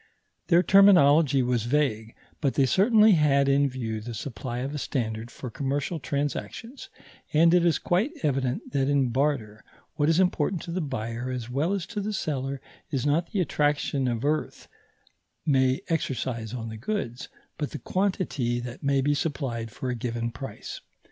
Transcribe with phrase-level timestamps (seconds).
[0.47, 5.29] Their terminology was vague, but they certainly had in view the supply of a standard
[5.29, 6.89] for commercial transactions,
[7.33, 9.63] and it is quite evident that in barter
[9.97, 12.59] what is important to the buyer as well as to the seller
[12.89, 14.67] is not the attraction the earth
[15.45, 17.29] may exercise on the goods,
[17.59, 20.81] but the quantity that may be supplied for a given price.